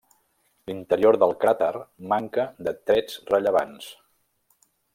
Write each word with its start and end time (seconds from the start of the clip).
L'interior 0.69 1.17
del 1.23 1.33
cràter 1.43 1.69
manca 2.13 2.47
de 2.69 2.73
trets 2.91 3.21
rellevants. 3.35 3.93